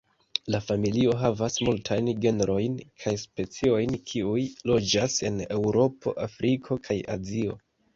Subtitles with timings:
[0.53, 4.41] La familio havas multajn genrojn kaj speciojn kiuj
[4.73, 7.67] loĝas en Eŭropo, Afriko kaj Azio.